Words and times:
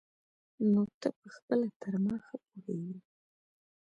نو 0.71 0.81
ته 0.99 1.07
پخپله 1.19 1.69
تر 1.81 1.93
ما 2.03 2.15
ښه 2.25 2.35
پوهېږي. 2.47 2.97